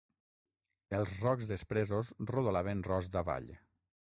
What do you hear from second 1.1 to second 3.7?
rocs despresos rodolaven rost avall.